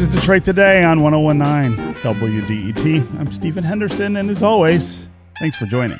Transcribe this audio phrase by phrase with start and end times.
[0.00, 3.20] This is Detroit Today on 1019 WDET.
[3.20, 5.98] I'm Stephen Henderson, and as always, thanks for joining.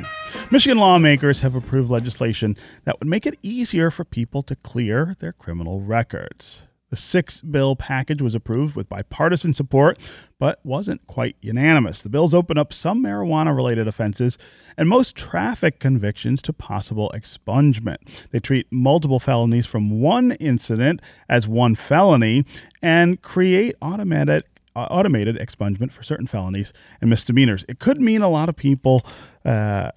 [0.50, 5.32] Michigan lawmakers have approved legislation that would make it easier for people to clear their
[5.32, 6.62] criminal records.
[6.90, 9.98] The six bill package was approved with bipartisan support,
[10.40, 12.02] but wasn't quite unanimous.
[12.02, 14.36] The bills open up some marijuana related offenses
[14.76, 18.28] and most traffic convictions to possible expungement.
[18.30, 22.44] They treat multiple felonies from one incident as one felony
[22.82, 24.44] and create automatic
[24.76, 27.64] uh, automated expungement for certain felonies and misdemeanors.
[27.68, 29.04] It could mean a lot of people
[29.44, 29.90] uh,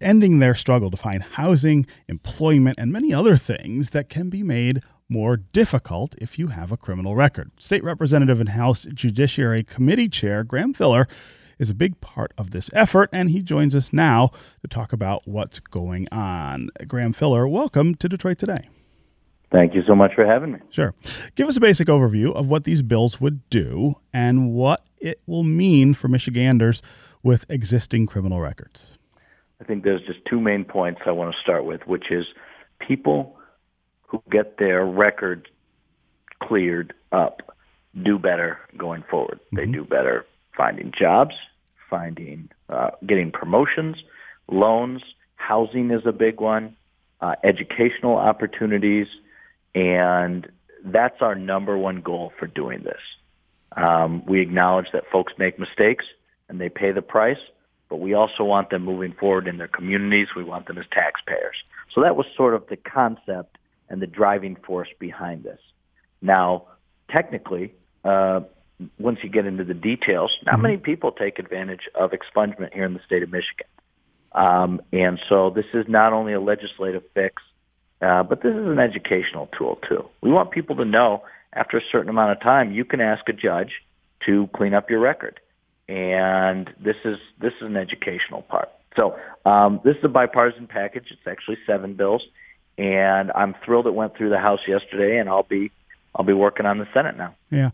[0.00, 4.82] ending their struggle to find housing, employment, and many other things that can be made
[5.08, 7.50] more difficult if you have a criminal record.
[7.58, 11.08] State Representative and House Judiciary Committee Chair Graham Filler
[11.58, 14.30] is a big part of this effort, and he joins us now
[14.62, 16.68] to talk about what's going on.
[16.86, 18.68] Graham Filler, welcome to Detroit Today.
[19.50, 20.58] Thank you so much for having me.
[20.68, 20.94] Sure.
[21.34, 25.42] Give us a basic overview of what these bills would do and what it will
[25.44, 26.82] mean for Michiganders
[27.22, 28.97] with existing criminal records.
[29.60, 32.26] I think there's just two main points I want to start with, which is
[32.78, 33.36] people
[34.06, 35.48] who get their record
[36.42, 37.56] cleared up
[38.02, 39.40] do better going forward.
[39.46, 39.56] Mm-hmm.
[39.56, 41.34] They do better finding jobs,
[41.90, 43.96] finding, uh, getting promotions,
[44.50, 45.02] loans,
[45.36, 46.76] housing is a big one,
[47.20, 49.06] uh, educational opportunities,
[49.74, 50.48] and
[50.84, 53.00] that's our number one goal for doing this.
[53.76, 56.04] Um, we acknowledge that folks make mistakes
[56.48, 57.38] and they pay the price,
[57.88, 60.28] but we also want them moving forward in their communities.
[60.36, 61.56] We want them as taxpayers.
[61.94, 63.58] So that was sort of the concept
[63.88, 65.60] and the driving force behind this.
[66.20, 66.66] Now,
[67.10, 67.72] technically,
[68.04, 68.40] uh,
[68.98, 70.62] once you get into the details, not mm-hmm.
[70.62, 73.66] many people take advantage of expungement here in the state of Michigan.
[74.32, 77.42] Um, and so this is not only a legislative fix,
[78.00, 80.08] uh, but this is an educational tool too.
[80.20, 83.32] We want people to know after a certain amount of time, you can ask a
[83.32, 83.72] judge
[84.26, 85.40] to clean up your record.
[85.88, 88.70] And this is this is an educational part.
[88.96, 91.06] So um, this is a bipartisan package.
[91.10, 92.22] It's actually seven bills
[92.78, 95.70] and I'm thrilled it went through the House yesterday, and I'll be
[96.14, 97.34] I'll be working on the Senate now.
[97.50, 97.70] Yeah.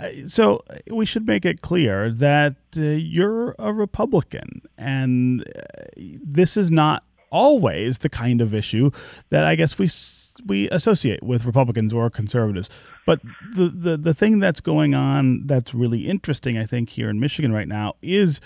[0.00, 6.56] Uh, so we should make it clear that uh, you're a Republican, and uh, this
[6.56, 8.90] is not always the kind of issue
[9.30, 9.88] that I guess we
[10.46, 12.68] we associate with Republicans or conservatives.
[13.06, 13.20] But
[13.54, 17.52] the, the the thing that's going on that's really interesting, I think, here in Michigan
[17.52, 18.40] right now is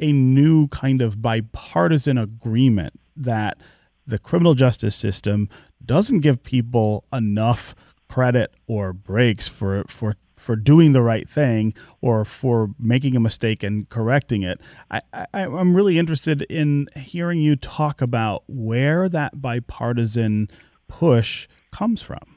[0.00, 3.58] a new kind of bipartisan agreement that
[4.06, 5.48] the criminal justice system
[5.84, 7.74] doesn't give people enough
[8.08, 13.62] credit or breaks for for for doing the right thing or for making a mistake
[13.62, 14.60] and correcting it.
[14.90, 20.48] I, I, I'm really interested in hearing you talk about where that bipartisan
[20.88, 22.36] push comes from.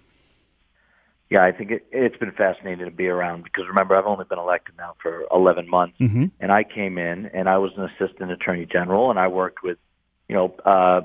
[1.29, 4.37] Yeah, I think it, it's been fascinating to be around because remember, I've only been
[4.37, 6.25] elected now for 11 months, mm-hmm.
[6.41, 9.77] and I came in and I was an assistant attorney general, and I worked with,
[10.27, 11.01] you know, uh,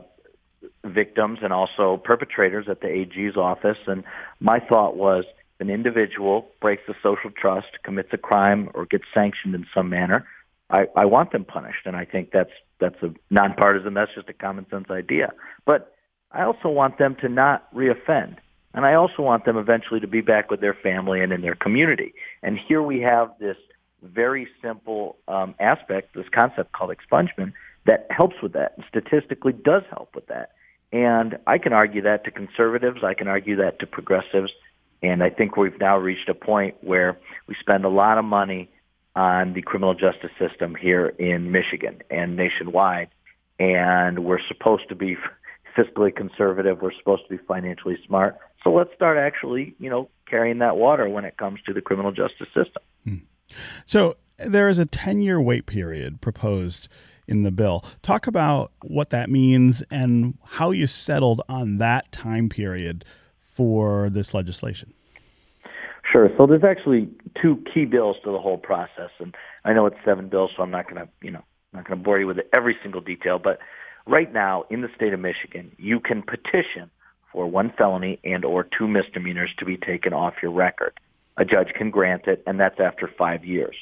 [0.85, 3.79] victims and also perpetrators at the AG's office.
[3.87, 4.05] And
[4.41, 5.25] my thought was
[5.61, 10.27] an individual breaks the social trust, commits a crime, or gets sanctioned in some manner,
[10.71, 11.87] I, I want them punished.
[11.87, 13.95] And I think that's that's a nonpartisan.
[13.95, 15.33] That's just a common sense idea.
[15.65, 15.96] But
[16.31, 18.37] I also want them to not reoffend.
[18.75, 21.55] And I also want them eventually to be back with their family and in their
[21.55, 22.13] community.
[22.43, 23.57] And here we have this
[24.03, 27.55] very simple um, aspect, this concept called expungement,
[27.87, 30.53] that helps with that and statistically does help with that.
[30.93, 33.03] And I can argue that to conservatives.
[33.03, 34.53] I can argue that to progressives.
[35.03, 38.71] And I think we've now reached a point where we spend a lot of money
[39.15, 43.09] on the criminal justice system here in Michigan and nationwide.
[43.59, 45.17] And we're supposed to be
[45.77, 46.81] fiscally conservative.
[46.81, 48.39] We're supposed to be financially smart.
[48.65, 52.13] So let's start actually, you know, carrying that water when it comes to the criminal
[52.13, 52.83] justice system.
[53.05, 53.17] Hmm.
[53.85, 56.89] So there is a 10 year wait period proposed
[57.29, 57.85] in the bill.
[58.03, 63.05] Talk about what that means and how you settled on that time period
[63.41, 64.93] for this legislation.
[66.11, 66.31] Sure.
[66.37, 67.09] So there's actually
[67.41, 69.35] two key bills to the whole process, and
[69.65, 71.43] I know it's seven bills, so I'm not going to, you know,
[71.73, 73.41] I'm not going to bore you with every single detail.
[73.43, 73.59] But
[74.07, 76.91] right now, in the state of Michigan, you can petition
[77.33, 80.99] for one felony and or two misdemeanors to be taken off your record.
[81.37, 83.77] A judge can grant it, and that's after five years.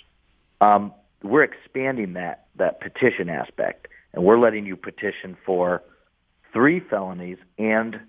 [0.61, 0.93] Um,
[1.23, 5.83] we're expanding that that petition aspect, and we're letting you petition for
[6.53, 8.01] three felonies and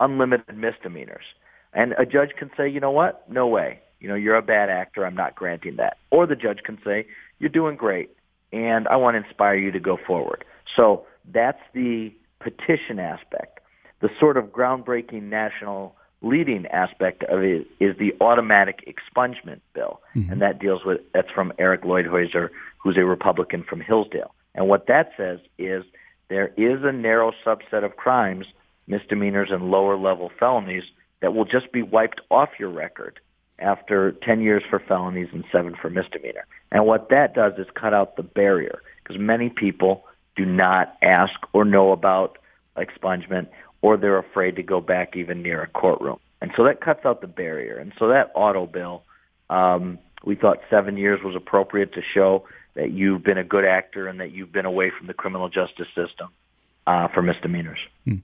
[0.00, 1.24] unlimited misdemeanors.
[1.72, 3.28] And a judge can say, you know what?
[3.30, 3.80] No way.
[4.00, 5.06] You know, you're a bad actor.
[5.06, 5.96] I'm not granting that.
[6.10, 7.06] Or the judge can say,
[7.38, 8.10] you're doing great,
[8.52, 10.44] and I want to inspire you to go forward.
[10.76, 13.60] So that's the petition aspect.
[14.00, 20.32] The sort of groundbreaking national leading aspect of it is the automatic expungement bill, mm-hmm.
[20.32, 24.34] and that deals with that's from Eric Leutheuser, who's a Republican from Hillsdale.
[24.54, 25.84] And what that says is
[26.28, 28.46] there is a narrow subset of crimes,
[28.86, 30.84] misdemeanors and lower level felonies,
[31.20, 33.20] that will just be wiped off your record
[33.58, 36.46] after 10 years for felonies and 7 for misdemeanor.
[36.72, 40.04] And what that does is cut out the barrier because many people
[40.36, 42.38] do not ask or know about
[42.76, 43.48] expungement
[43.82, 46.18] or they're afraid to go back even near a courtroom.
[46.40, 47.76] And so that cuts out the barrier.
[47.76, 49.02] And so that auto bill,
[49.50, 52.44] um, we thought seven years was appropriate to show
[52.74, 55.88] that you've been a good actor and that you've been away from the criminal justice
[55.94, 56.28] system
[56.86, 57.78] uh, for misdemeanors.
[58.04, 58.16] Hmm.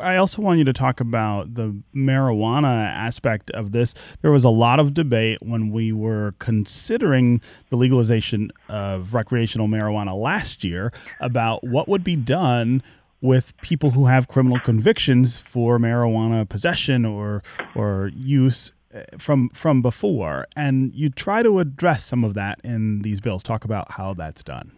[0.00, 3.94] I also want you to talk about the marijuana aspect of this.
[4.20, 7.40] There was a lot of debate when we were considering
[7.70, 12.82] the legalization of recreational marijuana last year about what would be done
[13.20, 17.42] with people who have criminal convictions for marijuana possession or
[17.74, 23.00] or use eh, from from before and you try to address some of that in
[23.02, 24.72] these bills talk about how that's done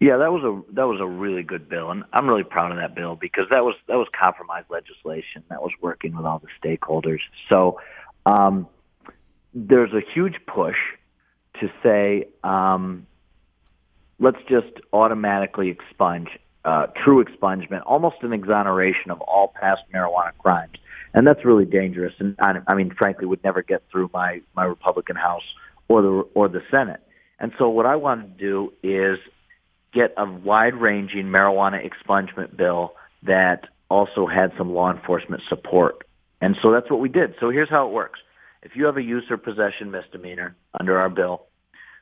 [0.00, 2.78] yeah that was a that was a really good bill and I'm really proud of
[2.78, 6.48] that bill because that was that was compromise legislation that was working with all the
[6.62, 7.80] stakeholders so
[8.24, 8.66] um,
[9.54, 10.76] there's a huge push
[11.60, 13.06] to say um,
[14.18, 16.28] let's just automatically expunge
[16.66, 20.76] uh, true expungement, almost an exoneration of all past marijuana crimes.
[21.14, 22.12] And that's really dangerous.
[22.18, 25.44] And I, I mean, frankly, would never get through my, my Republican House
[25.88, 27.00] or the, or the Senate.
[27.38, 29.18] And so what I wanted to do is
[29.96, 36.06] get a wide-ranging marijuana expungement bill that also had some law enforcement support.
[36.40, 37.34] And so that's what we did.
[37.40, 38.20] So here's how it works.
[38.62, 41.46] If you have a use or possession misdemeanor under our bill,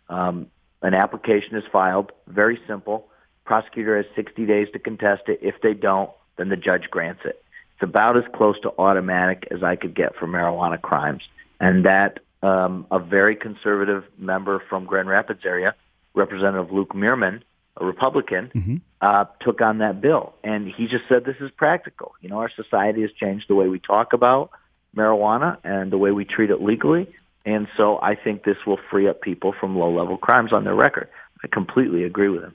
[0.08, 0.49] um,
[0.82, 3.08] an application is filed, very simple.
[3.44, 5.38] Prosecutor has 60 days to contest it.
[5.40, 7.43] If they don't, then the judge grants it.
[7.75, 11.23] It's about as close to automatic as I could get for marijuana crimes.
[11.61, 15.75] And that um, a very conservative member from Grand Rapids area,
[16.14, 17.43] Representative Luke Meerman,
[17.76, 18.76] a Republican, mm-hmm.
[19.00, 20.35] uh, took on that bill.
[20.44, 22.15] And he just said this is practical.
[22.21, 24.50] You know, our society has changed the way we talk about
[24.97, 27.12] marijuana and the way we treat it legally.
[27.44, 31.09] And so I think this will free up people from low-level crimes on their record.
[31.43, 32.55] I completely agree with him.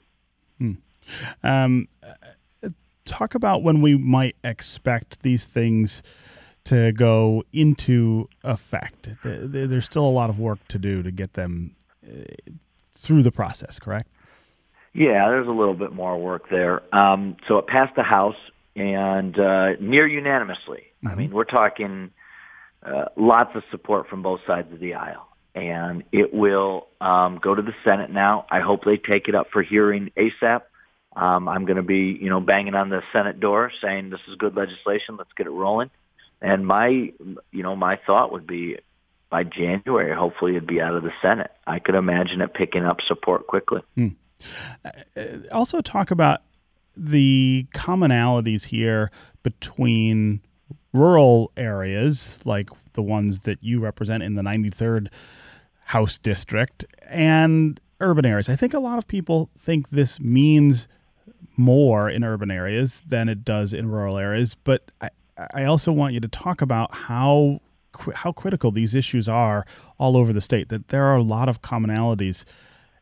[0.58, 0.72] Hmm.
[1.42, 1.88] Um,
[3.04, 6.02] talk about when we might expect these things
[6.64, 9.10] to go into effect.
[9.22, 11.76] There's still a lot of work to do to get them
[12.06, 12.24] uh,
[12.94, 14.08] through the process, correct?
[14.92, 16.82] Yeah, there's a little bit more work there.
[16.94, 18.36] Um, so it passed the House
[18.74, 20.84] and uh, near unanimously.
[21.04, 21.08] Mm-hmm.
[21.08, 22.10] I mean, we're talking
[22.84, 25.28] uh, lots of support from both sides of the aisle.
[25.54, 28.46] And it will um, go to the Senate now.
[28.50, 30.62] I hope they take it up for hearing ASAP.
[31.14, 34.36] Um, I'm going to be, you know, banging on the Senate door saying this is
[34.36, 35.16] good legislation.
[35.16, 35.90] Let's get it rolling.
[36.40, 38.78] And my, you know, my thought would be
[39.28, 41.50] by January, hopefully it'd be out of the Senate.
[41.66, 43.82] I could imagine it picking up support quickly.
[43.96, 44.08] Hmm.
[44.84, 44.90] Uh,
[45.52, 46.40] also, talk about
[46.96, 49.10] the commonalities here
[49.42, 50.40] between
[50.92, 55.08] rural areas like the ones that you represent in the 93rd
[55.86, 58.48] House District and urban areas.
[58.48, 60.88] I think a lot of people think this means
[61.56, 64.54] more in urban areas than it does in rural areas.
[64.54, 65.08] But I,
[65.54, 67.60] I also want you to talk about how
[68.14, 69.66] how critical these issues are
[69.98, 70.68] all over the state.
[70.68, 72.44] That there are a lot of commonalities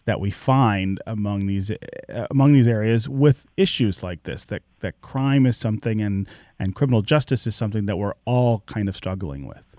[0.09, 4.43] that we find among these uh, among these areas with issues like this.
[4.47, 6.27] That that crime is something and
[6.59, 9.77] and criminal justice is something that we're all kind of struggling with.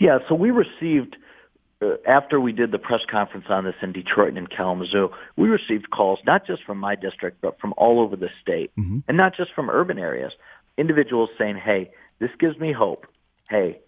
[0.00, 0.20] Yeah.
[0.26, 1.16] So we received
[1.82, 5.50] uh, after we did the press conference on this in Detroit and in Kalamazoo, we
[5.50, 9.00] received calls not just from my district, but from all over the state, mm-hmm.
[9.06, 10.32] and not just from urban areas.
[10.78, 11.90] Individuals saying, "Hey,
[12.20, 13.06] this gives me hope.
[13.50, 13.80] Hey,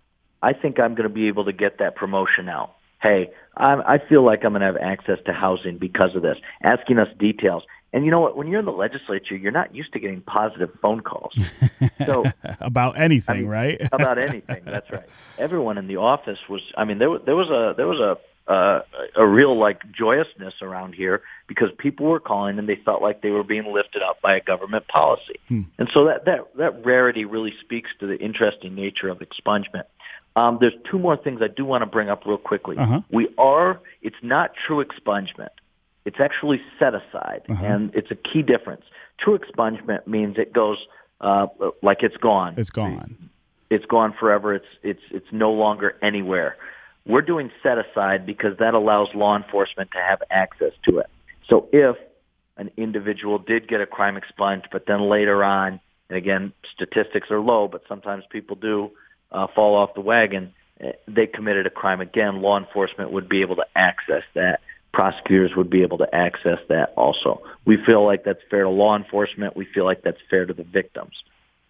[0.43, 2.75] I think I'm going to be able to get that promotion out.
[3.05, 6.39] Hey, I'm, I feel like I'm going to have access to housing because of this."
[6.63, 7.63] Asking us details.
[7.93, 8.37] And you know what?
[8.37, 11.39] When you're in the legislature, you're not used to getting positive phone calls.
[12.07, 12.25] So
[12.61, 13.81] about anything, I mean, right?
[13.93, 14.63] about anything.
[14.65, 15.09] That's right.
[15.39, 16.61] Everyone in the office was.
[16.77, 18.81] I mean, there there was a there was a uh,
[19.17, 23.31] a real like joyousness around here because people were calling and they felt like they
[23.31, 25.37] were being lifted up by a government policy.
[25.49, 25.63] Hmm.
[25.79, 29.85] And so that, that, that rarity really speaks to the interesting nature of expungement.
[30.37, 32.77] Um, there's two more things I do want to bring up real quickly.
[32.77, 33.03] Uh-huh.
[33.11, 35.51] We are, it's not true expungement.
[36.05, 37.65] It's actually set aside, uh-huh.
[37.65, 38.85] and it's a key difference.
[39.19, 40.87] True expungement means it goes
[41.21, 41.47] uh,
[41.83, 42.55] like it's gone.
[42.59, 43.31] It's gone.
[43.71, 44.55] It's gone forever.
[44.55, 46.57] It's it's it's no longer anywhere.
[47.07, 51.07] We're doing set aside because that allows law enforcement to have access to it.
[51.49, 51.97] So if
[52.57, 57.41] an individual did get a crime expunged, but then later on, and again, statistics are
[57.41, 58.91] low, but sometimes people do
[59.33, 62.43] uh, fall off the wagon, eh, they committed a crime again.
[62.43, 64.61] Law enforcement would be able to access that.
[64.93, 67.43] Prosecutors would be able to access that also.
[67.65, 69.57] We feel like that's fair to law enforcement.
[69.57, 71.23] We feel like that's fair to the victims.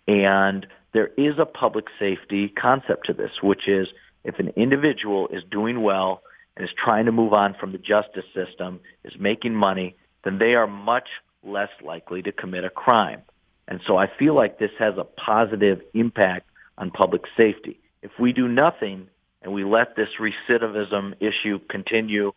[0.06, 3.88] And there is a public safety concept to this, which is
[4.25, 6.23] if an individual is doing well
[6.56, 10.54] and is trying to move on from the justice system, is making money, then they
[10.54, 11.08] are much
[11.42, 13.23] less likely to commit a crime.
[13.68, 17.81] And so I feel like this has a positive impact on public safety.
[18.02, 19.09] If we do nothing
[19.43, 22.33] and we let this recidivism issue continue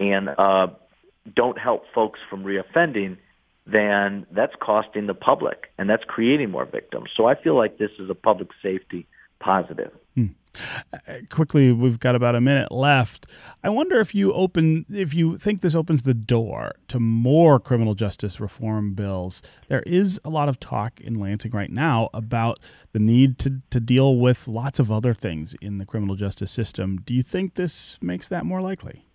[0.00, 0.68] and uh,
[1.34, 3.18] don't help folks from reoffending,
[3.66, 7.10] then that's costing the public and that's creating more victims.
[7.16, 9.06] So I feel like this is a public safety
[9.38, 9.92] positive.
[11.30, 13.26] Quickly, we've got about a minute left.
[13.64, 17.94] I wonder if you open, if you think this opens the door to more criminal
[17.94, 19.42] justice reform bills.
[19.68, 22.58] There is a lot of talk in Lansing right now about
[22.92, 26.98] the need to to deal with lots of other things in the criminal justice system.
[26.98, 29.06] Do you think this makes that more likely?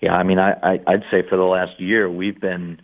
[0.00, 2.82] Yeah, I mean, I, I I'd say for the last year we've been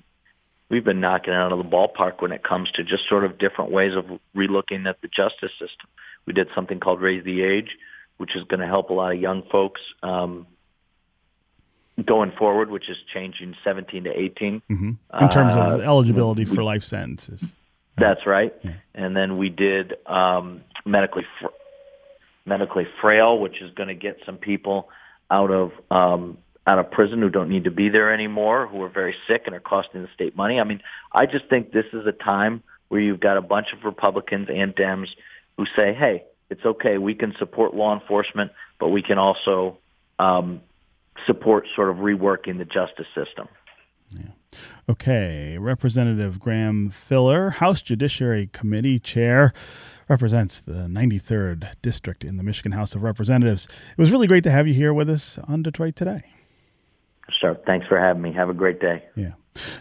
[0.70, 3.70] we've been knocking out of the ballpark when it comes to just sort of different
[3.70, 5.88] ways of relooking at the justice system.
[6.28, 7.78] We did something called Raise the Age,
[8.18, 10.46] which is going to help a lot of young folks um,
[12.04, 14.60] going forward, which is changing 17 to 18.
[14.70, 14.90] Mm-hmm.
[15.22, 17.54] In terms uh, of eligibility we, for life sentences.
[17.96, 18.54] That's right.
[18.62, 18.72] Yeah.
[18.94, 21.46] And then we did um, medically fr-
[22.44, 24.90] medically frail, which is going to get some people
[25.30, 28.90] out of um, out of prison who don't need to be there anymore, who are
[28.90, 30.60] very sick and are costing the state money.
[30.60, 33.84] I mean, I just think this is a time where you've got a bunch of
[33.84, 35.08] Republicans and Dems
[35.58, 39.76] who say, hey, it's okay, we can support law enforcement, but we can also
[40.18, 40.62] um,
[41.26, 43.48] support sort of reworking the justice system.
[44.16, 44.30] Yeah.
[44.88, 49.52] Okay, Representative Graham Filler, House Judiciary Committee Chair,
[50.08, 53.66] represents the 93rd District in the Michigan House of Representatives.
[53.90, 56.22] It was really great to have you here with us on Detroit Today.
[57.30, 57.56] Sure.
[57.66, 58.32] Thanks for having me.
[58.32, 59.04] Have a great day.
[59.14, 59.32] Yeah.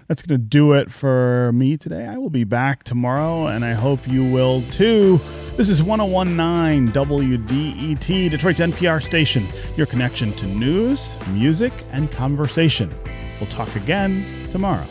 [0.07, 2.05] That's going to do it for me today.
[2.05, 5.19] I will be back tomorrow, and I hope you will too.
[5.55, 12.93] This is 1019 WDET, Detroit's NPR station, your connection to news, music, and conversation.
[13.39, 14.86] We'll talk again tomorrow.